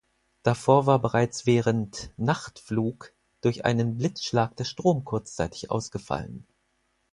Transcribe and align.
Davor 0.41 0.87
war 0.87 0.97
bereits 0.99 1.45
während 1.45 2.11
"Nachtflug" 2.17 3.13
durch 3.41 3.65
einen 3.65 3.97
Blitzschlag 3.97 4.57
der 4.57 4.63
Strom 4.63 5.05
kurzzeitig 5.05 5.69
ausgefallen. 5.69 6.47